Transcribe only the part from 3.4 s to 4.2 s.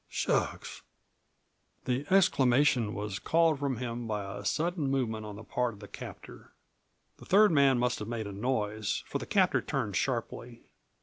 from him